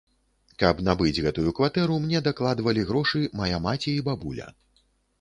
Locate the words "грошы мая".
2.91-3.57